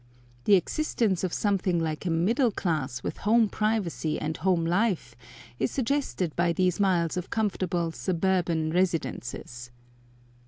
The 0.45 0.55
existence 0.55 1.23
of 1.23 1.31
something 1.31 1.79
like 1.79 2.07
a 2.07 2.09
middle 2.09 2.49
class 2.49 3.03
with 3.03 3.17
home 3.17 3.47
privacy 3.47 4.19
and 4.19 4.35
home 4.35 4.65
life 4.65 5.13
is 5.59 5.69
suggested 5.69 6.35
by 6.35 6.53
these 6.53 6.79
miles 6.79 7.17
of 7.17 7.29
comfortable 7.29 7.91
"suburban 7.91 8.71
residences." 8.71 9.69